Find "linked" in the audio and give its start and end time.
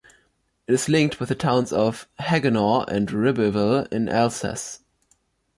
0.89-1.19